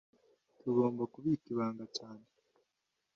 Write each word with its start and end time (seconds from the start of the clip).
Tugomba 0.61 1.03
kubika 1.13 1.45
ibanga 1.53 1.85
cyane 1.97 2.25